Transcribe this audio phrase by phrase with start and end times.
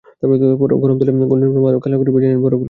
[0.81, 2.59] গরম তেলে golden brown colour করে ভেজে নিন বড়াগুলো।